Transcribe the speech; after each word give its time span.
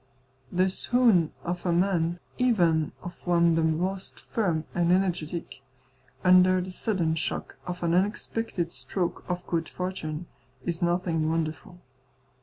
The 0.51 0.67
swoon 0.71 1.31
of 1.43 1.63
a 1.63 1.71
man, 1.71 2.19
even 2.39 2.91
of 3.03 3.13
one 3.23 3.53
the 3.53 3.61
most 3.61 4.19
firm 4.21 4.63
and 4.73 4.91
energetic, 4.91 5.61
under 6.23 6.59
the 6.59 6.71
sudden 6.71 7.13
shock 7.13 7.57
of 7.67 7.83
an 7.83 7.93
unexpected 7.93 8.71
stroke 8.71 9.23
of 9.29 9.45
good 9.45 9.69
fortune, 9.69 10.25
is 10.65 10.81
nothing 10.81 11.29
wonderful. 11.29 11.81